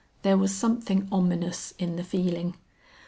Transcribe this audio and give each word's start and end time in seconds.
There 0.23 0.35
was 0.35 0.51
something 0.51 1.07
ominous 1.11 1.75
in 1.77 1.95
the 1.95 2.03
feeling. 2.03 2.55